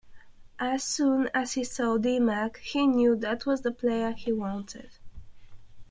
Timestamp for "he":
1.53-1.63, 2.57-2.87, 4.13-4.31